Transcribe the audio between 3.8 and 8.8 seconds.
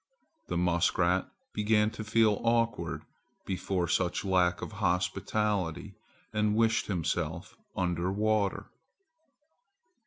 such lack of hospitality and wished himself under water.